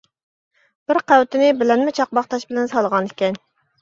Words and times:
بىر 0.91 0.99
قەۋىتىنى 1.11 1.51
بىلەنمە 1.61 1.93
چاقماق 1.99 2.31
تاش 2.33 2.47
بىلەن 2.53 2.73
سالغانىكەن. 2.73 3.39